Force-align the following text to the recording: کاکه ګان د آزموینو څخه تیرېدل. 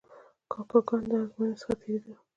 کاکه 0.51 0.79
ګان 0.87 1.03
د 1.09 1.11
آزموینو 1.21 1.59
څخه 1.59 1.73
تیرېدل. 1.79 2.13